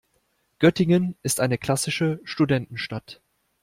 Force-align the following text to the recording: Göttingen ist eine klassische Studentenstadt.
Göttingen 0.57 1.15
ist 1.21 1.39
eine 1.39 1.59
klassische 1.59 2.19
Studentenstadt. 2.23 3.21